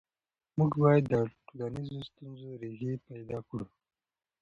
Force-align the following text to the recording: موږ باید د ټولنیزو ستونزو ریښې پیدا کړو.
موږ 0.57 0.71
باید 0.81 1.03
د 1.13 1.15
ټولنیزو 1.47 1.99
ستونزو 2.09 2.49
ریښې 2.61 2.93
پیدا 3.07 3.37
کړو. 3.47 3.67